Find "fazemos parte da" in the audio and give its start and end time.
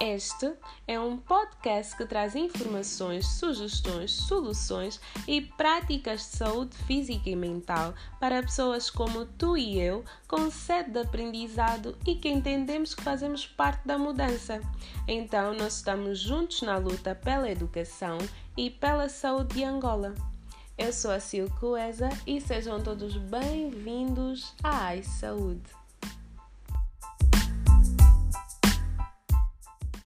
13.02-13.98